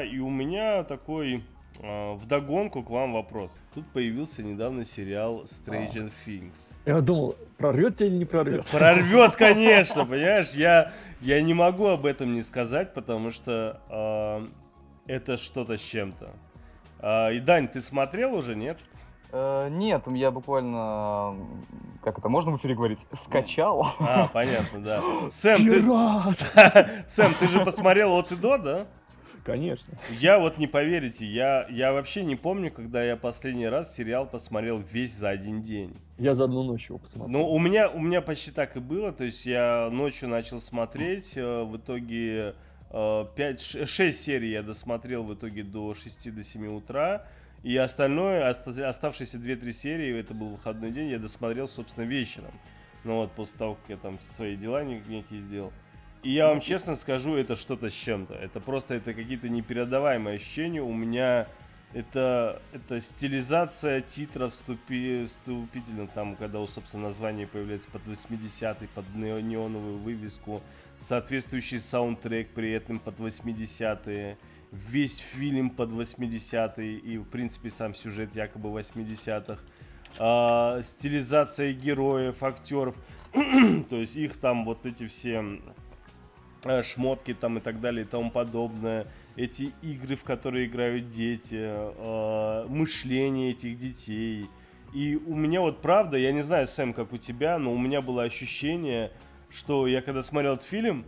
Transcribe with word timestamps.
да, 0.00 0.04
и 0.04 0.18
у 0.18 0.30
меня 0.30 0.82
такой 0.84 1.44
э, 1.80 2.14
вдогонку 2.14 2.82
к 2.82 2.90
вам 2.90 3.12
вопрос. 3.12 3.58
Тут 3.74 3.86
появился 3.92 4.42
недавно 4.42 4.84
сериал 4.84 5.44
Stranger 5.44 6.10
а. 6.10 6.28
Things. 6.28 6.72
Я 6.86 7.00
думал, 7.00 7.36
прорвет 7.58 7.96
тебя 7.96 8.08
или 8.08 8.16
не 8.16 8.24
прорвет? 8.24 8.66
Прорвет, 8.70 9.36
конечно, 9.36 10.04
понимаешь? 10.04 10.52
Я, 10.52 10.92
я 11.20 11.40
не 11.42 11.54
могу 11.54 11.86
об 11.86 12.06
этом 12.06 12.34
не 12.34 12.42
сказать, 12.42 12.94
потому 12.94 13.30
что 13.30 13.80
э, 15.06 15.12
это 15.12 15.36
что-то 15.36 15.76
с 15.76 15.82
чем-то. 15.82 16.30
Э, 17.00 17.34
и 17.34 17.40
Дань, 17.40 17.68
ты 17.68 17.80
смотрел 17.80 18.34
уже, 18.34 18.56
нет? 18.56 18.78
Э, 19.32 19.68
нет, 19.70 20.04
я 20.12 20.30
буквально, 20.30 21.36
как 22.02 22.18
это 22.18 22.28
можно 22.28 22.52
в 22.52 22.56
эфире 22.56 22.74
говорить, 22.74 23.00
скачал. 23.12 23.86
А, 24.00 24.28
понятно, 24.32 24.80
да. 24.80 25.00
Сэм, 25.30 25.56
ты... 25.56 25.82
Сэм, 27.06 27.34
ты 27.38 27.48
же 27.48 27.64
посмотрел 27.64 28.14
от 28.14 28.32
и 28.32 28.36
до, 28.36 28.58
да? 28.58 28.86
Конечно. 29.44 29.98
Я 30.18 30.38
вот 30.38 30.58
не 30.58 30.66
поверите, 30.66 31.26
я, 31.26 31.66
я 31.70 31.92
вообще 31.92 32.24
не 32.24 32.36
помню, 32.36 32.70
когда 32.70 33.02
я 33.02 33.16
последний 33.16 33.68
раз 33.68 33.94
сериал 33.94 34.26
посмотрел 34.26 34.78
весь 34.78 35.14
за 35.14 35.30
один 35.30 35.62
день. 35.62 35.96
Я 36.18 36.34
за 36.34 36.44
одну 36.44 36.62
ночь 36.62 36.88
его 36.88 36.98
посмотрел. 36.98 37.40
Ну, 37.40 37.48
у 37.48 37.58
меня, 37.58 37.88
у 37.88 38.00
меня 38.00 38.20
почти 38.20 38.50
так 38.50 38.76
и 38.76 38.80
было, 38.80 39.12
то 39.12 39.24
есть 39.24 39.46
я 39.46 39.88
ночью 39.90 40.28
начал 40.28 40.58
смотреть, 40.58 41.36
э, 41.36 41.62
в 41.62 41.76
итоге 41.76 42.54
5, 42.90 43.74
э, 43.74 43.86
6 43.86 44.22
серий 44.22 44.50
я 44.50 44.62
досмотрел 44.62 45.22
в 45.22 45.34
итоге 45.34 45.62
до 45.62 45.94
6 45.94 46.30
до 46.30 46.42
7 46.42 46.66
утра, 46.66 47.26
и 47.62 47.76
остальное, 47.76 48.48
оставшиеся 48.48 49.38
2-3 49.38 49.72
серии, 49.72 50.18
это 50.18 50.34
был 50.34 50.48
выходной 50.48 50.90
день, 50.90 51.08
я 51.08 51.18
досмотрел, 51.18 51.68
собственно, 51.68 52.04
вечером. 52.04 52.52
Ну 53.04 53.16
вот, 53.16 53.32
после 53.32 53.58
того, 53.58 53.74
как 53.74 53.88
я 53.88 53.96
там 53.96 54.20
свои 54.20 54.56
дела 54.56 54.82
некие 54.84 55.40
сделал. 55.40 55.72
И 56.22 56.32
я 56.32 56.48
вам 56.48 56.60
честно 56.60 56.94
скажу, 56.94 57.34
это 57.34 57.56
что-то 57.56 57.88
с 57.88 57.94
чем-то. 57.94 58.34
Это 58.34 58.60
просто 58.60 58.94
это 58.94 59.14
какие-то 59.14 59.48
непередаваемые 59.48 60.36
ощущения. 60.36 60.82
У 60.82 60.92
меня 60.92 61.46
это, 61.94 62.60
это 62.72 63.00
стилизация 63.00 64.02
титров 64.02 64.52
вступи, 64.52 65.24
вступительно, 65.26 66.06
там, 66.06 66.36
когда, 66.36 66.64
собственно, 66.66 67.04
название 67.04 67.46
появляется 67.46 67.90
под 67.90 68.02
80-й, 68.06 68.88
под 68.88 69.14
неоновую 69.14 69.98
вывеску, 69.98 70.62
соответствующий 70.98 71.80
саундтрек 71.80 72.50
при 72.50 72.70
этом 72.72 72.98
под 72.98 73.18
80-е 73.18 74.36
весь 74.72 75.18
фильм 75.18 75.70
под 75.70 75.90
80-е 75.90 76.98
и, 76.98 77.18
в 77.18 77.24
принципе, 77.24 77.70
сам 77.70 77.94
сюжет 77.94 78.34
якобы 78.36 78.68
80-х. 78.68 79.60
А, 80.18 80.82
стилизация 80.82 81.72
героев, 81.72 82.42
актеров. 82.42 82.94
То 83.32 83.96
есть 83.96 84.16
их 84.16 84.36
там 84.36 84.64
вот 84.64 84.86
эти 84.86 85.06
все 85.06 85.60
шмотки 86.82 87.34
там 87.34 87.58
и 87.58 87.60
так 87.60 87.80
далее 87.80 88.04
и 88.04 88.08
тому 88.08 88.30
подобное. 88.30 89.06
Эти 89.36 89.72
игры, 89.82 90.16
в 90.16 90.24
которые 90.24 90.66
играют 90.66 91.08
дети, 91.08 91.58
а, 91.60 92.66
мышление 92.68 93.52
этих 93.52 93.78
детей. 93.78 94.46
И 94.92 95.16
у 95.16 95.34
меня 95.34 95.60
вот 95.60 95.80
правда, 95.82 96.16
я 96.18 96.32
не 96.32 96.42
знаю, 96.42 96.66
Сэм, 96.66 96.92
как 96.92 97.12
у 97.12 97.16
тебя, 97.16 97.58
но 97.58 97.72
у 97.72 97.78
меня 97.78 98.00
было 98.00 98.24
ощущение, 98.24 99.12
что 99.48 99.86
я 99.86 100.02
когда 100.02 100.22
смотрел 100.22 100.54
этот 100.54 100.66
фильм, 100.66 101.04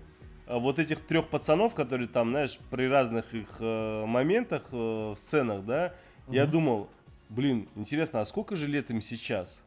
а 0.47 0.59
вот 0.59 0.79
этих 0.79 1.01
трех 1.01 1.29
пацанов, 1.29 1.75
которые 1.75 2.09
там, 2.09 2.31
знаешь, 2.31 2.59
при 2.71 2.89
разных 2.89 3.35
их 3.35 3.57
э, 3.61 4.05
моментах, 4.07 4.69
э, 4.73 4.77
в 4.77 5.17
сценах, 5.17 5.65
да, 5.65 5.87
mm-hmm. 5.87 6.35
я 6.35 6.47
думал, 6.47 6.89
блин, 7.29 7.69
интересно, 7.75 8.21
а 8.21 8.25
сколько 8.25 8.55
же 8.55 8.67
лет 8.67 8.91
им 8.91 9.01
сейчас? 9.01 9.65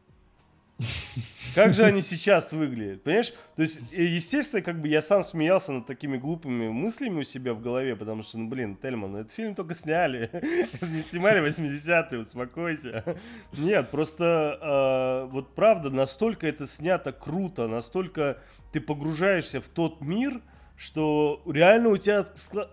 Как 1.56 1.74
же 1.74 1.86
они 1.86 2.02
сейчас 2.02 2.52
выглядят, 2.52 3.04
понимаешь? 3.04 3.34
То 3.56 3.62
есть, 3.62 3.80
естественно, 3.94 4.62
как 4.62 4.82
бы 4.82 4.90
я 4.90 5.02
сам 5.02 5.24
смеялся 5.24 5.72
над 5.72 5.86
такими 5.86 6.18
глупыми 6.18 6.68
мыслями 6.68 7.22
у 7.22 7.24
себя 7.24 7.54
в 7.54 7.62
голове, 7.62 7.96
потому 7.96 8.24
что, 8.24 8.38
ну, 8.40 8.50
блин, 8.50 8.76
Тельман, 8.76 9.14
ну, 9.14 9.20
этот 9.20 9.32
фильм 9.32 9.56
только 9.56 9.74
сняли, 9.74 10.30
не 10.82 11.02
снимали 11.02 11.42
80-е, 11.42 12.20
успокойся. 12.20 13.04
Нет, 13.54 13.90
просто, 13.90 15.28
э, 15.28 15.32
вот 15.32 15.56
правда, 15.56 15.90
настолько 15.90 16.46
это 16.46 16.68
снято 16.68 17.14
круто, 17.14 17.68
настолько 17.68 18.40
ты 18.74 18.82
погружаешься 18.82 19.62
в 19.62 19.70
тот 19.70 20.02
мир, 20.02 20.42
что 20.78 21.42
реально 21.46 21.90
у 21.90 21.98
тебя 21.98 22.26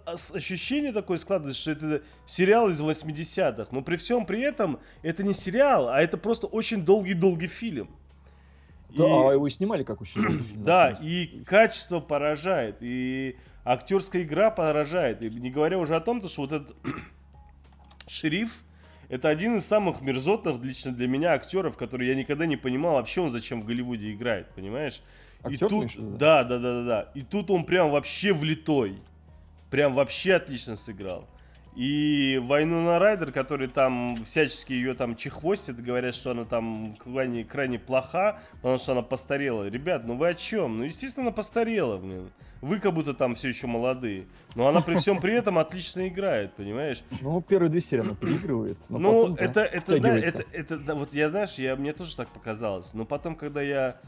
ощущение 0.04 0.92
такое 0.92 1.16
складывается, 1.16 1.60
что 1.60 1.70
это 1.72 2.02
сериал 2.26 2.68
из 2.68 2.80
80-х. 2.80 3.68
Но 3.70 3.82
при 3.82 3.96
всем 3.96 4.26
при 4.26 4.40
этом 4.40 4.80
это 5.02 5.22
не 5.22 5.32
сериал, 5.32 5.88
а 5.88 6.00
это 6.00 6.16
просто 6.16 6.46
очень 6.46 6.84
долгий-долгий 6.84 7.46
фильм. 7.46 7.90
Да, 8.90 9.04
и... 9.04 9.28
а 9.28 9.32
его 9.32 9.48
снимали 9.48 9.84
как 9.84 10.00
очень 10.00 10.20
долгий 10.20 10.42
фильм. 10.44 10.64
Да, 10.64 10.90
и 11.00 11.44
качество 11.44 12.00
поражает, 12.00 12.78
и 12.80 13.36
актерская 13.64 14.22
игра 14.22 14.50
поражает. 14.50 15.22
И 15.22 15.30
не 15.30 15.50
говоря 15.50 15.78
уже 15.78 15.94
о 15.94 16.00
том, 16.00 16.26
что 16.28 16.42
вот 16.42 16.52
этот 16.52 16.76
шериф, 18.08 18.64
это 19.08 19.28
один 19.28 19.56
из 19.56 19.66
самых 19.66 20.00
мерзотных 20.00 20.62
лично 20.64 20.90
для 20.90 21.06
меня 21.06 21.34
актеров, 21.34 21.76
который 21.76 22.08
я 22.08 22.14
никогда 22.14 22.46
не 22.46 22.56
понимал 22.56 22.94
вообще 22.94 23.20
он 23.20 23.30
зачем 23.30 23.60
в 23.60 23.64
Голливуде 23.64 24.12
играет, 24.12 24.48
понимаешь? 24.54 25.02
Актер, 25.42 25.66
и 25.66 25.68
тут, 25.68 26.18
да, 26.18 26.44
да, 26.44 26.58
да, 26.58 26.72
да, 26.72 26.84
да. 26.84 27.08
И 27.14 27.22
тут 27.22 27.50
он 27.50 27.64
прям 27.64 27.90
вообще 27.90 28.32
влитой. 28.32 28.98
Прям 29.70 29.94
вообще 29.94 30.34
отлично 30.34 30.76
сыграл. 30.76 31.26
И 31.74 32.38
войну 32.42 32.82
на 32.82 32.98
Райдер, 32.98 33.32
который 33.32 33.66
там 33.66 34.14
всячески 34.26 34.74
ее 34.74 34.92
там 34.92 35.16
чехвостит, 35.16 35.82
говорят, 35.82 36.14
что 36.14 36.32
она 36.32 36.44
там 36.44 36.94
крайне, 36.96 37.44
крайне 37.44 37.78
плоха, 37.78 38.40
потому 38.56 38.76
что 38.76 38.92
она 38.92 39.02
постарела. 39.02 39.66
Ребят, 39.68 40.04
ну 40.06 40.16
вы 40.16 40.28
о 40.28 40.34
чем? 40.34 40.76
Ну, 40.78 40.84
естественно, 40.84 41.28
она 41.28 41.34
постарела, 41.34 41.96
блин. 41.96 42.30
Вы 42.62 42.78
как 42.78 42.94
будто 42.94 43.12
там 43.12 43.34
все 43.34 43.48
еще 43.48 43.66
молодые. 43.66 44.26
Но 44.54 44.68
она 44.68 44.80
при 44.80 44.94
всем 44.94 45.20
при 45.20 45.34
этом 45.34 45.58
отлично 45.58 46.06
играет, 46.06 46.54
понимаешь? 46.54 47.02
Ну, 47.20 47.42
первые 47.42 47.68
две 47.68 47.80
серии 47.80 48.02
она 48.02 48.14
переигрывает. 48.14 48.78
Ну, 48.88 49.20
потом, 49.20 49.34
это, 49.34 49.54
да, 49.54 49.66
это, 49.66 49.98
да, 50.00 50.16
это, 50.16 50.44
это, 50.52 50.78
да, 50.78 50.94
вот 50.94 51.12
я, 51.12 51.28
знаешь, 51.28 51.54
я, 51.54 51.74
мне 51.74 51.92
тоже 51.92 52.16
так 52.16 52.28
показалось. 52.28 52.94
Но 52.94 53.04
потом, 53.04 53.34
когда 53.34 53.60
я, 53.62 54.00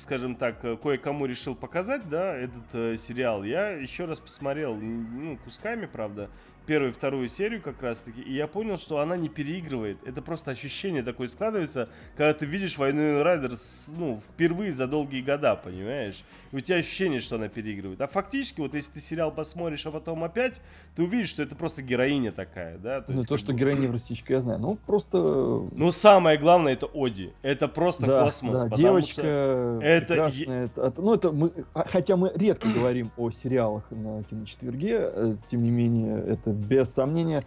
скажем 0.00 0.36
так, 0.36 0.60
кое-кому 0.80 1.26
решил 1.26 1.54
показать, 1.54 2.08
да, 2.08 2.34
этот 2.34 2.64
э, 2.72 2.96
сериал, 2.96 3.44
я 3.44 3.68
еще 3.72 4.06
раз 4.06 4.20
посмотрел, 4.20 4.74
ну, 4.74 5.36
кусками, 5.44 5.84
правда, 5.84 6.30
первую 6.70 6.92
и 6.92 6.94
вторую 6.94 7.26
серию 7.26 7.60
как 7.60 7.82
раз 7.82 7.98
таки, 7.98 8.20
и 8.20 8.32
я 8.32 8.46
понял, 8.46 8.78
что 8.78 9.00
она 9.00 9.16
не 9.16 9.28
переигрывает. 9.28 9.98
Это 10.06 10.22
просто 10.22 10.52
ощущение 10.52 11.02
такое 11.02 11.26
складывается, 11.26 11.88
когда 12.16 12.32
ты 12.32 12.46
видишь 12.46 12.78
Войну 12.78 13.24
Райдер 13.24 13.54
ну, 13.88 14.16
впервые 14.16 14.70
за 14.70 14.86
долгие 14.86 15.20
года, 15.20 15.56
понимаешь? 15.56 16.22
И 16.52 16.56
у 16.56 16.60
тебя 16.60 16.76
ощущение, 16.76 17.18
что 17.18 17.36
она 17.36 17.48
переигрывает. 17.48 18.00
А 18.00 18.06
фактически, 18.06 18.60
вот 18.60 18.74
если 18.74 18.92
ты 18.92 19.00
сериал 19.00 19.32
посмотришь, 19.32 19.84
а 19.84 19.90
потом 19.90 20.22
опять, 20.22 20.60
ты 20.94 21.02
увидишь, 21.02 21.30
что 21.30 21.42
это 21.42 21.56
просто 21.56 21.82
героиня 21.82 22.30
такая, 22.30 22.78
да? 22.78 23.00
То 23.00 23.14
ну, 23.14 23.24
то, 23.24 23.36
что 23.36 23.52
бы... 23.52 23.58
героиня 23.58 23.80
неврастичка, 23.80 24.34
я 24.34 24.40
знаю. 24.40 24.60
Ну, 24.60 24.78
просто... 24.86 25.18
Ну, 25.18 25.90
самое 25.90 26.38
главное, 26.38 26.74
это 26.74 26.86
Оди. 26.86 27.32
Это 27.42 27.66
просто 27.66 28.06
да, 28.06 28.24
космос. 28.24 28.62
Да, 28.62 28.76
девочка 28.76 29.80
это... 29.82 30.06
прекрасная. 30.06 30.64
Это... 30.66 30.94
Ну, 30.98 31.14
это 31.14 31.32
мы... 31.32 31.52
А, 31.74 31.84
хотя 31.84 32.16
мы 32.16 32.30
редко 32.36 32.68
говорим 32.68 33.10
о 33.16 33.32
сериалах 33.32 33.90
на 33.90 34.22
киночетверге, 34.22 34.98
э, 35.00 35.36
тем 35.48 35.64
не 35.64 35.70
менее, 35.72 36.24
это 36.28 36.59
без 36.60 36.92
сомнения. 36.92 37.42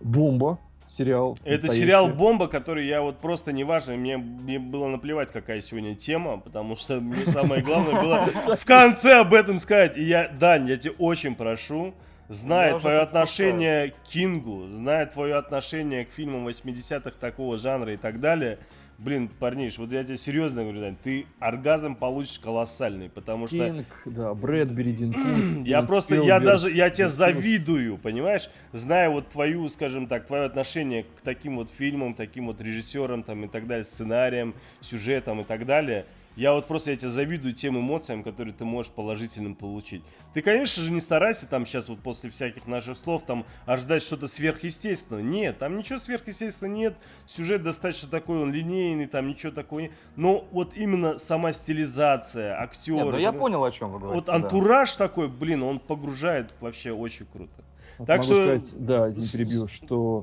Бомба, 0.00 0.58
сериал. 0.88 1.38
Это 1.44 1.68
сериал 1.68 2.08
Бомба, 2.08 2.48
который 2.48 2.86
я 2.86 3.02
вот 3.02 3.18
просто 3.18 3.52
неважно, 3.52 3.96
мне, 3.96 4.16
мне 4.16 4.58
было 4.58 4.88
наплевать, 4.88 5.30
какая 5.30 5.60
сегодня 5.60 5.94
тема, 5.94 6.38
потому 6.38 6.76
что 6.76 7.00
мне 7.00 7.24
самое 7.26 7.62
главное 7.62 8.00
было 8.00 8.56
в 8.56 8.64
конце 8.64 9.20
об 9.20 9.34
этом 9.34 9.58
сказать. 9.58 9.96
И 9.96 10.04
я, 10.04 10.28
Дань, 10.28 10.68
я 10.68 10.76
тебя 10.76 10.94
очень 10.98 11.34
прошу, 11.34 11.94
зная 12.28 12.78
твое 12.78 13.00
отношение 13.00 13.90
к 13.90 14.08
Кингу, 14.10 14.68
зная 14.68 15.06
твое 15.06 15.36
отношение 15.36 16.04
к 16.04 16.12
фильмам 16.12 16.48
80-х 16.48 17.12
такого 17.20 17.56
жанра 17.56 17.92
и 17.92 17.96
так 17.96 18.20
далее, 18.20 18.58
блин, 19.00 19.28
парниш, 19.28 19.78
вот 19.78 19.90
я 19.92 20.04
тебе 20.04 20.16
серьезно 20.16 20.62
говорю, 20.62 20.80
Дань, 20.80 20.96
ты 21.02 21.26
оргазм 21.38 21.94
получишь 21.94 22.38
колоссальный, 22.38 23.08
потому 23.08 23.46
что... 23.46 23.56
Кинг, 23.56 23.86
да, 24.04 24.34
Брэдбери, 24.34 24.92
Дин 24.92 25.62
Я 25.64 25.82
просто, 25.82 26.16
я 26.16 26.38
даже, 26.38 26.70
я 26.70 26.90
тебе 26.90 27.08
завидую, 27.08 27.96
понимаешь, 27.96 28.50
зная 28.72 29.08
вот 29.08 29.28
твою, 29.28 29.68
скажем 29.68 30.06
так, 30.06 30.26
твое 30.26 30.44
отношение 30.44 31.04
к 31.04 31.22
таким 31.22 31.56
вот 31.56 31.70
фильмам, 31.70 32.14
таким 32.14 32.46
вот 32.46 32.60
режиссерам 32.60 33.22
там 33.22 33.44
и 33.46 33.48
так 33.48 33.66
далее, 33.66 33.84
сценариям, 33.84 34.54
сюжетам 34.80 35.40
и 35.40 35.44
так 35.44 35.64
далее, 35.64 36.04
я 36.36 36.52
вот 36.52 36.66
просто 36.66 36.92
я 36.92 36.96
тебе 36.96 37.10
завидую 37.10 37.54
тем 37.54 37.78
эмоциям, 37.78 38.22
которые 38.22 38.54
ты 38.54 38.64
можешь 38.64 38.92
положительным 38.92 39.54
получить. 39.54 40.02
Ты, 40.32 40.42
конечно 40.42 40.82
же, 40.82 40.90
не 40.90 41.00
старайся 41.00 41.48
там 41.48 41.66
сейчас 41.66 41.88
вот 41.88 42.00
после 42.00 42.30
всяких 42.30 42.66
наших 42.66 42.96
слов 42.96 43.24
там 43.24 43.44
ожидать 43.66 44.02
что-то 44.02 44.26
сверхъестественного. 44.26 45.22
Нет, 45.22 45.58
там 45.58 45.76
ничего 45.76 45.98
сверхъестественного 45.98 46.76
нет. 46.76 46.96
Сюжет 47.26 47.62
достаточно 47.62 48.08
такой, 48.08 48.40
он 48.42 48.52
линейный, 48.52 49.06
там 49.06 49.28
ничего 49.28 49.52
такого 49.52 49.80
нет. 49.80 49.92
Но 50.16 50.46
вот 50.52 50.76
именно 50.76 51.18
сама 51.18 51.52
стилизация, 51.52 52.60
актеры. 52.60 52.96
Нет, 52.96 53.12
ну 53.12 53.18
я 53.18 53.32
понял, 53.32 53.64
о 53.64 53.70
чем 53.70 53.90
вы 53.90 53.98
говорите. 53.98 54.24
Вот 54.24 54.34
антураж 54.34 54.96
да. 54.96 55.08
такой, 55.08 55.28
блин, 55.28 55.62
он 55.62 55.80
погружает 55.80 56.54
вообще 56.60 56.92
очень 56.92 57.26
круто. 57.26 57.64
Вот 57.98 58.06
так 58.06 58.18
могу 58.18 58.32
что... 58.32 58.58
сказать, 58.58 58.86
да, 58.86 59.10
здесь 59.10 59.32
перебью, 59.32 59.68
что 59.68 60.22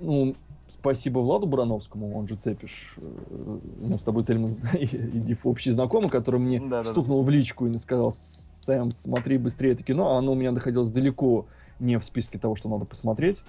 ну, 0.00 0.34
спасибо 0.68 1.20
Владу 1.20 1.46
Бурановскому, 1.46 2.16
он 2.16 2.28
же 2.28 2.36
Цепиш, 2.36 2.94
э, 2.96 3.58
у 3.82 3.88
нас 3.88 4.00
с 4.00 4.04
тобой 4.04 4.24
Тельман 4.24 4.56
и 4.74 5.36
общий 5.44 5.70
знакомый, 5.70 6.10
который 6.10 6.40
мне 6.40 6.60
да, 6.60 6.84
стукнул 6.84 7.22
да. 7.22 7.26
в 7.26 7.30
личку 7.30 7.66
и 7.66 7.72
сказал, 7.78 8.14
Сэм, 8.64 8.90
смотри 8.90 9.38
быстрее 9.38 9.72
это 9.72 9.84
кино, 9.84 10.14
а 10.14 10.18
оно 10.18 10.32
у 10.32 10.34
меня 10.34 10.52
находилось 10.52 10.90
далеко 10.90 11.46
не 11.78 11.98
в 11.98 12.04
списке 12.04 12.38
того, 12.38 12.56
что 12.56 12.68
надо 12.68 12.84
посмотреть. 12.84 13.42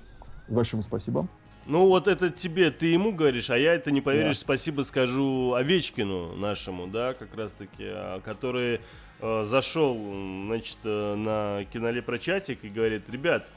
Большое 0.48 0.84
спасибо. 0.84 1.28
Ну 1.66 1.88
вот 1.88 2.08
это 2.08 2.30
тебе, 2.30 2.72
ты 2.72 2.88
ему 2.88 3.12
говоришь, 3.12 3.50
а 3.50 3.58
я 3.58 3.74
это 3.74 3.92
не 3.92 4.00
поверишь, 4.00 4.38
да. 4.38 4.42
спасибо 4.42 4.84
скажу 4.84 5.54
Овечкину 5.54 6.36
нашему, 6.38 6.88
да, 6.88 7.14
как 7.14 7.36
раз 7.36 7.52
таки, 7.52 7.84
а, 7.84 8.22
который 8.22 8.80
э, 9.20 9.44
зашел, 9.44 9.98
значит, 10.46 10.78
э, 10.86 11.16
на 11.16 11.66
кинолепрочатик 11.66 12.64
и 12.64 12.70
говорит, 12.70 13.10
ребят, 13.10 13.48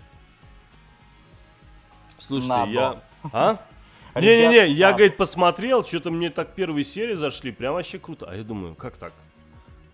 слушайте, 2.18 2.72
я... 2.72 3.00
А? 3.32 3.58
Не-не-не, 4.14 4.68
я, 4.72 4.92
говорит, 4.92 5.16
посмотрел, 5.16 5.84
что-то 5.84 6.10
мне 6.10 6.30
так 6.30 6.54
первые 6.54 6.84
серии 6.84 7.14
зашли, 7.14 7.52
прям 7.52 7.74
вообще 7.74 7.98
круто. 7.98 8.26
А 8.28 8.34
я 8.34 8.42
думаю, 8.42 8.74
как 8.74 8.96
так? 8.96 9.12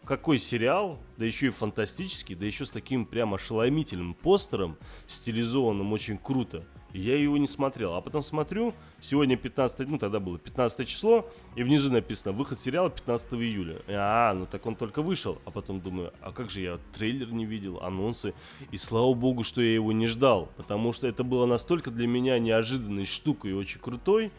какой 0.06 0.38
сериал, 0.38 0.98
да 1.18 1.26
еще 1.26 1.48
и 1.48 1.50
фантастический, 1.50 2.34
да 2.34 2.46
еще 2.46 2.64
с 2.64 2.70
таким 2.70 3.04
прям 3.04 3.34
ошеломительным 3.34 4.14
постером, 4.14 4.78
стилизованным 5.06 5.92
очень 5.92 6.16
круто. 6.16 6.64
Я 6.96 7.16
его 7.16 7.36
не 7.36 7.46
смотрел. 7.46 7.94
А 7.94 8.00
потом 8.00 8.22
смотрю, 8.22 8.72
сегодня 9.00 9.36
15, 9.36 9.88
ну 9.88 9.98
тогда 9.98 10.18
было 10.18 10.38
15 10.38 10.88
число, 10.88 11.28
и 11.54 11.62
внизу 11.62 11.92
написано 11.92 12.32
выход 12.32 12.58
сериала 12.58 12.90
15 12.90 13.34
июля. 13.34 13.82
А, 13.88 14.32
ну 14.34 14.46
так 14.46 14.64
он 14.66 14.76
только 14.76 15.02
вышел. 15.02 15.38
А 15.44 15.50
потом 15.50 15.80
думаю, 15.80 16.12
а 16.22 16.32
как 16.32 16.50
же 16.50 16.60
я 16.60 16.78
трейлер 16.94 17.32
не 17.32 17.44
видел, 17.44 17.80
анонсы. 17.82 18.34
И 18.70 18.78
слава 18.78 19.12
богу, 19.14 19.44
что 19.44 19.60
я 19.60 19.74
его 19.74 19.92
не 19.92 20.06
ждал, 20.06 20.48
потому 20.56 20.92
что 20.92 21.06
это 21.06 21.22
было 21.22 21.46
настолько 21.46 21.90
для 21.90 22.06
меня 22.06 22.38
неожиданной 22.38 23.06
штукой 23.06 23.50
и 23.50 23.54
очень 23.54 23.80
крутой 23.80 24.32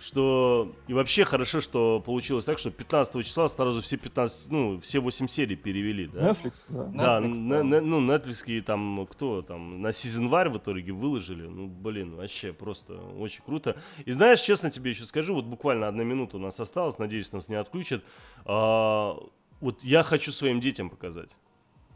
что 0.00 0.74
и 0.86 0.92
вообще 0.92 1.24
хорошо, 1.24 1.60
что 1.60 2.00
получилось 2.00 2.44
так, 2.44 2.58
что 2.58 2.70
15 2.70 3.24
числа 3.24 3.48
сразу 3.48 3.82
все 3.82 3.96
15, 3.96 4.50
ну, 4.50 4.80
все 4.80 5.00
8 5.00 5.26
серий 5.28 5.56
перевели, 5.56 6.06
да? 6.06 6.30
Netflix, 6.30 6.52
да. 6.68 6.84
Да, 6.84 7.20
Netflix, 7.20 7.34
на, 7.34 7.62
на, 7.62 7.80
ну, 7.80 8.00
Netflix 8.06 8.44
и 8.46 8.60
там, 8.60 9.06
кто 9.10 9.42
там, 9.42 9.82
на 9.82 9.88
Season 9.88 10.28
War 10.30 10.48
в 10.50 10.58
итоге 10.58 10.92
выложили, 10.92 11.46
ну, 11.46 11.66
блин, 11.66 12.16
вообще 12.16 12.52
просто 12.52 12.94
очень 12.94 13.42
круто. 13.44 13.76
И 14.04 14.12
знаешь, 14.12 14.40
честно 14.40 14.70
тебе 14.70 14.90
еще 14.90 15.04
скажу, 15.04 15.34
вот 15.34 15.44
буквально 15.44 15.88
одна 15.88 16.04
минута 16.04 16.36
у 16.36 16.40
нас 16.40 16.58
осталась, 16.60 16.98
надеюсь, 16.98 17.32
нас 17.32 17.48
не 17.48 17.56
отключат, 17.56 18.02
а, 18.44 19.16
вот 19.60 19.82
я 19.82 20.02
хочу 20.02 20.32
своим 20.32 20.60
детям 20.60 20.90
показать. 20.90 21.36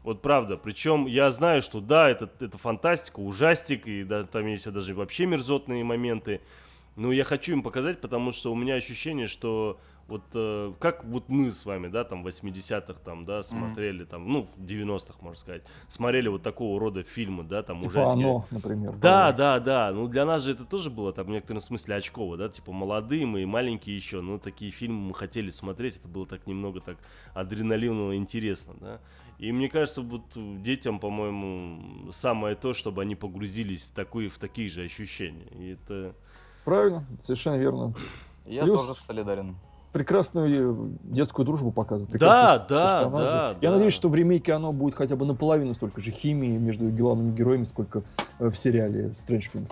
Вот 0.03 0.21
правда. 0.21 0.57
Причем 0.57 1.05
я 1.07 1.31
знаю, 1.31 1.61
что 1.61 1.79
да, 1.79 2.09
это, 2.09 2.29
это 2.39 2.57
фантастика, 2.57 3.19
ужастик, 3.19 3.87
и 3.87 4.03
да, 4.03 4.25
там 4.25 4.45
есть 4.47 4.69
даже 4.69 4.93
вообще 4.93 5.25
мерзотные 5.25 5.83
моменты. 5.83 6.41
Ну, 6.95 7.11
я 7.11 7.23
хочу 7.23 7.53
им 7.53 7.63
показать, 7.63 8.01
потому 8.01 8.31
что 8.31 8.51
у 8.51 8.55
меня 8.55 8.75
ощущение, 8.75 9.27
что 9.27 9.79
вот 10.07 10.23
э, 10.33 10.73
как 10.79 11.05
вот 11.05 11.29
мы 11.29 11.51
с 11.51 11.65
вами, 11.65 11.87
да, 11.87 12.03
там 12.03 12.23
в 12.23 12.27
80-х 12.27 12.93
там, 13.03 13.25
да, 13.25 13.41
смотрели 13.41 14.03
mm-hmm. 14.03 14.09
там, 14.09 14.27
ну, 14.27 14.43
в 14.43 14.59
90-х, 14.59 15.15
можно 15.21 15.39
сказать, 15.39 15.63
смотрели 15.87 16.27
вот 16.27 16.43
такого 16.43 16.79
рода 16.79 17.03
фильмы, 17.03 17.43
да, 17.43 17.63
там 17.63 17.79
типа 17.79 17.91
уже... 17.91 18.03
оно, 18.03 18.45
например. 18.51 18.93
Да, 18.93 19.31
да, 19.31 19.59
да, 19.59 19.91
ну 19.93 20.07
для 20.07 20.25
нас 20.25 20.43
же 20.43 20.51
это 20.51 20.65
тоже 20.65 20.89
было 20.89 21.13
там 21.13 21.27
в 21.27 21.29
некотором 21.29 21.61
смысле 21.61 21.95
очково, 21.95 22.37
да, 22.37 22.49
типа 22.49 22.73
молодые 22.73 23.25
мы 23.25 23.43
и 23.43 23.45
маленькие 23.45 23.95
еще, 23.95 24.21
но 24.21 24.37
такие 24.37 24.71
фильмы 24.71 25.07
мы 25.07 25.13
хотели 25.13 25.49
смотреть, 25.49 25.97
это 25.97 26.07
было 26.07 26.27
так 26.27 26.47
немного 26.47 26.81
так 26.81 26.97
адреналиново 27.33 28.15
интересно, 28.17 28.73
да. 28.79 28.99
И 29.39 29.51
мне 29.51 29.67
кажется, 29.67 30.01
вот 30.01 30.23
детям, 30.61 30.99
по-моему, 30.99 32.11
самое 32.11 32.55
то, 32.55 32.73
чтобы 32.73 33.01
они 33.01 33.15
погрузились 33.15 33.89
в, 33.89 33.93
такой, 33.93 34.27
в 34.27 34.37
такие 34.37 34.69
же 34.69 34.83
ощущения. 34.83 35.47
И 35.57 35.71
это 35.71 36.15
Правильно, 36.65 37.05
совершенно 37.19 37.55
верно. 37.55 37.93
Я 38.45 38.63
Плюс 38.63 38.85
тоже 38.85 38.99
солидарен. 38.99 39.55
Прекрасную 39.91 40.97
детскую 41.03 41.45
дружбу 41.45 41.71
показывает. 41.71 42.17
Да, 42.19 42.57
да, 42.67 43.05
да. 43.09 43.55
Я 43.61 43.69
да. 43.69 43.75
надеюсь, 43.75 43.93
что 43.93 44.09
в 44.09 44.15
ремейке 44.15 44.53
оно 44.53 44.73
будет 44.73 44.95
хотя 44.95 45.15
бы 45.15 45.25
наполовину 45.25 45.75
столько 45.75 46.01
же 46.01 46.11
химии 46.11 46.57
между 46.57 46.89
главными 46.89 47.35
героями, 47.35 47.65
сколько 47.65 48.01
э, 48.39 48.49
в 48.49 48.57
сериале 48.57 49.09
Strange 49.09 49.51
Things. 49.53 49.71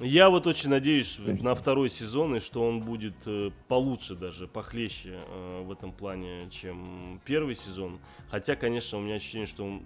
Я 0.00 0.30
вот 0.30 0.46
очень 0.46 0.70
надеюсь 0.70 1.18
Strange 1.18 1.42
на 1.42 1.54
второй 1.54 1.90
сезон, 1.90 2.36
и 2.36 2.40
что 2.40 2.66
он 2.66 2.80
будет 2.80 3.14
э, 3.26 3.50
получше 3.66 4.14
даже, 4.14 4.46
похлеще 4.46 5.18
э, 5.28 5.62
в 5.66 5.72
этом 5.72 5.92
плане, 5.92 6.48
чем 6.50 7.20
первый 7.24 7.54
сезон. 7.54 7.98
Хотя, 8.30 8.54
конечно, 8.54 8.98
у 8.98 9.00
меня 9.02 9.16
ощущение, 9.16 9.46
что 9.46 9.64
он 9.64 9.82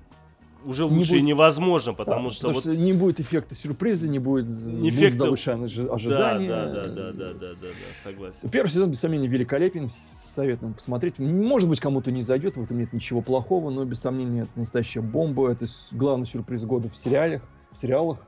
уже 0.64 0.85
лучше 0.85 1.12
не 1.12 1.19
будет... 1.19 1.29
невозможно, 1.29 1.94
потому 1.94 2.29
да, 2.29 2.35
что 2.35 2.49
потому 2.49 2.61
вот... 2.61 2.73
что 2.73 2.81
не 2.81 2.93
будет 2.93 3.20
эффекта 3.20 3.55
сюрприза, 3.55 4.09
не 4.09 4.19
будет 4.19 4.49
эффекта... 4.49 5.25
завышенных 5.25 5.70
ожиданий. 5.91 6.49
Да, 6.49 6.67
да, 6.67 6.82
да, 6.82 6.82
да, 6.82 6.93
да, 6.93 7.12
да, 7.12 7.32
да, 7.32 7.55
да, 7.55 7.67
согласен. 8.03 8.49
Первый 8.50 8.69
сезон, 8.69 8.91
без 8.91 9.00
сомнения, 9.00 9.29
великолепен, 9.29 9.88
советуем 9.91 10.75
посмотреть. 10.75 11.19
Может 11.19 11.69
быть, 11.69 11.81
кому-то 11.81 12.11
не 12.11 12.23
зайдет, 12.23 12.56
в 12.56 12.62
этом 12.62 12.79
нет 12.79 12.93
ничего 12.93 13.20
плохого, 13.20 13.70
но 13.70 13.85
без 13.85 14.00
сомнения, 14.00 14.43
это 14.43 14.53
настоящая 14.56 15.00
бомба, 15.00 15.50
это 15.50 15.67
главный 15.91 16.26
сюрприз 16.26 16.65
года 16.65 16.88
в 16.88 16.97
сериалах, 16.97 17.43
в 17.70 17.79
сериалах. 17.79 18.26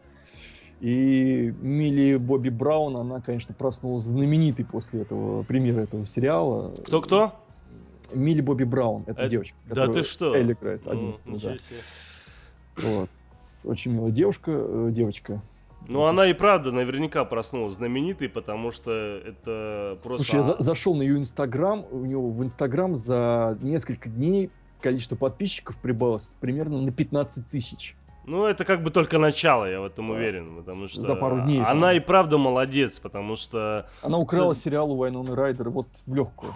И 0.80 1.54
Милли 1.62 2.16
Бобби 2.16 2.50
Браун, 2.50 2.96
она, 2.96 3.20
конечно, 3.20 3.54
проснулась 3.54 4.02
знаменитой 4.02 4.66
после 4.66 5.02
этого 5.02 5.42
премьеры 5.44 5.82
этого 5.82 6.06
сериала. 6.06 6.74
Кто-кто? 6.86 7.32
Милли 8.12 8.40
Бобби 8.40 8.64
Браун, 8.64 9.02
это, 9.06 9.22
это 9.22 9.28
девочка. 9.28 9.56
Да 9.66 9.88
ты 9.88 10.02
что? 10.02 10.36
Элли 10.36 10.52
играет, 10.52 10.86
11 10.86 11.26
ну, 11.26 11.38
да. 11.38 11.54
Вот. 12.76 13.10
Очень 13.64 13.92
милая 13.92 14.10
девушка, 14.10 14.50
э, 14.52 14.88
девочка. 14.92 15.40
Ну, 15.86 16.04
она 16.04 16.26
и 16.26 16.32
правда 16.32 16.72
наверняка 16.72 17.24
проснулась 17.24 17.74
знаменитой, 17.74 18.28
потому 18.28 18.70
что 18.70 18.90
это 18.90 19.96
просто... 20.02 20.24
Слушай, 20.24 20.36
я 20.36 20.42
за 20.42 20.56
зашел 20.58 20.94
на 20.94 21.02
ее 21.02 21.18
инстаграм, 21.18 21.84
у 21.90 22.04
него 22.04 22.30
в 22.30 22.42
инстаграм 22.42 22.96
за 22.96 23.58
несколько 23.60 24.08
дней 24.08 24.50
количество 24.80 25.16
подписчиков 25.16 25.76
прибавилось 25.76 26.30
примерно 26.40 26.80
на 26.80 26.90
15 26.90 27.48
тысяч. 27.48 27.96
Ну, 28.26 28.46
это 28.46 28.64
как 28.64 28.82
бы 28.82 28.90
только 28.90 29.18
начало, 29.18 29.70
я 29.70 29.80
в 29.82 29.84
этом 29.84 30.10
уверен, 30.10 30.54
потому 30.54 30.88
что... 30.88 31.02
За 31.02 31.14
пару 31.14 31.42
дней. 31.42 31.62
Она 31.62 31.92
и 31.92 32.00
правда 32.00 32.38
молодец, 32.38 32.98
потому 32.98 33.36
что... 33.36 33.86
Она 34.00 34.16
украла 34.16 34.54
сериал 34.54 34.90
у 34.92 34.96
Вайноны 34.96 35.34
Райдер 35.34 35.68
вот 35.68 35.88
в 36.06 36.14
легкую. 36.14 36.52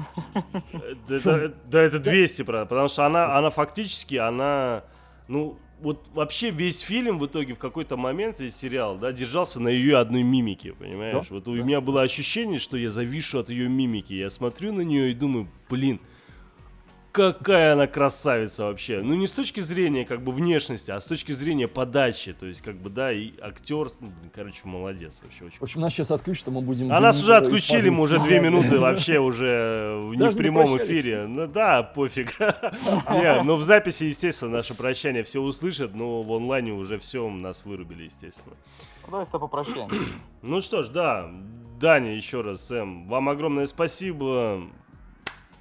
Да 1.07 1.83
это 1.83 1.99
200, 1.99 2.43
потому 2.43 2.89
что 2.89 3.05
она, 3.05 3.37
она 3.37 3.51
фактически, 3.51 4.15
она, 4.15 4.85
ну, 5.27 5.59
вот 5.81 6.07
вообще 6.13 6.51
весь 6.51 6.81
фильм 6.81 7.19
в 7.19 7.27
итоге 7.27 7.55
в 7.55 7.59
какой-то 7.59 7.97
момент, 7.97 8.41
весь 8.41 8.57
сериал, 8.57 8.99
да, 8.99 9.13
держался 9.13 9.61
на 9.61 9.69
ее 9.69 9.99
одной 9.99 10.23
мимике, 10.23 10.73
понимаешь? 10.73 11.27
Да, 11.29 11.35
вот 11.35 11.45
да. 11.45 11.51
у 11.51 11.55
меня 11.55 11.81
было 11.81 12.03
ощущение, 12.03 12.59
что 12.59 12.77
я 12.77 12.91
завишу 12.91 13.39
от 13.39 13.51
ее 13.51 13.69
мимики. 13.69 14.13
Я 14.13 14.31
смотрю 14.31 14.73
на 14.73 14.83
нее 14.83 15.11
и 15.11 15.15
думаю, 15.15 15.49
блин, 15.69 16.01
какая 17.19 17.73
она 17.73 17.89
красавица 17.89 18.65
вообще. 18.65 19.01
Ну, 19.03 19.15
не 19.15 19.27
с 19.27 19.33
точки 19.33 19.59
зрения, 19.61 20.05
как 20.05 20.23
бы, 20.23 20.31
внешности, 20.31 20.93
а 20.93 21.01
с 21.01 21.05
точки 21.05 21.33
зрения 21.33 21.67
подачи. 21.67 22.33
То 22.33 22.47
есть, 22.47 22.63
как 22.63 22.77
бы, 22.77 22.91
да, 22.91 23.13
и 23.13 23.33
актер, 23.41 23.89
ну, 24.01 24.13
короче, 24.33 24.61
молодец 24.65 25.19
вообще. 25.23 25.45
Очень 25.45 25.59
в 25.59 25.63
общем, 25.63 25.81
нас 25.81 25.93
сейчас 25.93 26.13
отключат, 26.13 26.49
а 26.49 26.51
мы 26.53 26.61
будем... 26.61 26.93
А 26.93 27.01
нас 27.01 27.21
уже 27.21 27.37
отключили, 27.37 27.89
мы 27.89 28.05
уже 28.05 28.21
две 28.21 28.39
минуты 28.49 28.79
вообще 28.79 29.19
уже 29.19 30.01
не 30.15 30.31
в 30.31 30.37
прямом 30.37 30.79
эфире. 30.79 31.27
Ну 31.27 31.49
да, 31.49 31.83
пофиг. 31.83 32.39
Не, 32.41 33.43
ну 33.43 33.57
в 33.57 33.63
записи, 33.63 34.05
естественно, 34.05 34.53
наше 34.53 34.75
прощание 34.75 35.25
все 35.25 35.41
услышат, 35.41 35.95
но 35.95 36.23
в 36.23 36.33
онлайне 36.33 36.73
уже 36.73 36.99
все 36.99 37.29
нас 37.29 37.65
вырубили, 37.65 38.05
естественно. 38.05 38.55
Ну, 39.05 39.11
давай 39.11 39.27
с 39.27 39.29
тобой 39.29 39.49
прощаем. 39.49 39.91
Ну 40.43 40.61
что 40.61 40.83
ж, 40.83 40.89
да, 40.89 41.31
Даня, 41.81 42.15
еще 42.15 42.43
раз, 42.43 42.67
Сэм, 42.67 43.07
вам 43.07 43.29
огромное 43.29 43.67
спасибо 43.67 44.63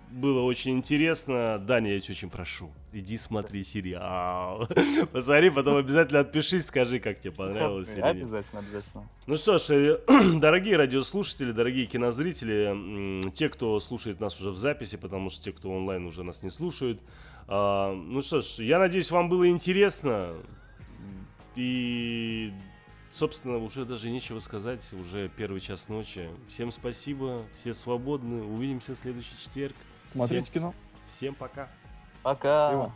было 0.09 0.41
очень 0.41 0.77
интересно. 0.77 1.59
Даня, 1.59 1.93
я 1.93 1.99
тебя 1.99 2.13
очень 2.13 2.29
прошу, 2.29 2.71
иди 2.93 3.17
смотри 3.17 3.63
сериал. 3.63 4.67
Посмотри, 5.11 5.49
потом 5.49 5.77
обязательно 5.77 6.21
отпишись, 6.21 6.67
скажи, 6.67 6.99
как 6.99 7.19
тебе 7.19 7.33
понравилось. 7.33 7.89
Обязательно, 7.97 8.59
обязательно. 8.59 9.09
Ну 9.25 9.37
что 9.37 9.57
ж, 9.57 9.69
э, 9.69 9.99
дорогие 10.39 10.77
радиослушатели, 10.77 11.51
дорогие 11.51 11.85
кинозрители, 11.85 13.31
те, 13.31 13.49
кто 13.49 13.79
слушает 13.79 14.19
нас 14.19 14.39
уже 14.39 14.51
в 14.51 14.57
записи, 14.57 14.97
потому 14.97 15.29
что 15.29 15.43
те, 15.43 15.51
кто 15.51 15.71
онлайн 15.71 16.05
уже 16.05 16.23
нас 16.23 16.43
не 16.43 16.49
слушают. 16.49 17.01
А, 17.47 17.93
ну 17.93 18.21
что 18.21 18.41
ж, 18.41 18.59
я 18.59 18.79
надеюсь, 18.79 19.11
вам 19.11 19.29
было 19.29 19.49
интересно. 19.49 20.33
И 21.55 22.53
собственно, 23.11 23.57
уже 23.57 23.85
даже 23.85 24.09
нечего 24.09 24.39
сказать, 24.39 24.87
уже 24.93 25.29
первый 25.35 25.59
час 25.59 25.89
ночи. 25.89 26.29
Всем 26.47 26.71
спасибо, 26.71 27.43
все 27.59 27.73
свободны, 27.73 28.43
увидимся 28.43 28.95
в 28.95 28.99
следующий 28.99 29.35
четверг. 29.43 29.75
Смотрите 30.07 30.43
всем, 30.43 30.53
кино. 30.53 30.73
Всем 31.07 31.35
пока. 31.35 31.67
Пока. 32.23 32.69
Всего. 32.69 32.91